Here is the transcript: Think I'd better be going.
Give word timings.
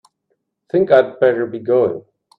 Think 0.71 0.89
I'd 0.91 1.19
better 1.19 1.45
be 1.45 1.59
going. 1.59 2.03